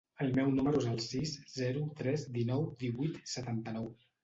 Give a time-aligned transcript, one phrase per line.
[0.23, 3.89] El meu número es el sis, zero, tres, dinou, divuit, setanta-nou.